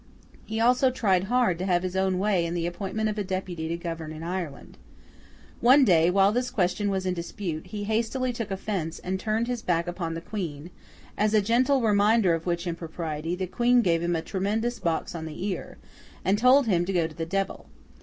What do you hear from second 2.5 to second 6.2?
the appointment of a deputy to govern in Ireland. One day,